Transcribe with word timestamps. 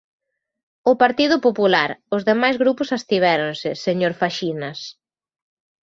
O 0.91 0.93
Partido 1.03 1.35
Popular, 1.47 1.89
os 2.15 2.21
demais 2.29 2.55
grupos 2.63 2.89
abstivéronse, 2.95 3.69
señor 3.85 4.13
Faxinas. 4.19 4.79